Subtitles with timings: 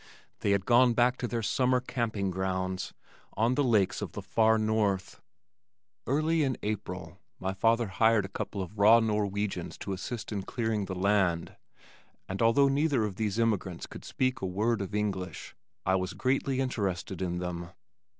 [0.39, 2.91] They had gone back to their summer camping grounds
[3.37, 5.21] on the lakes of the far north.
[6.07, 10.85] Early in April my father hired a couple of raw Norwegians to assist in clearing
[10.85, 11.55] the land,
[12.27, 15.53] and although neither of these immigrants could speak a word of English,
[15.85, 17.69] I was greatly interested in them.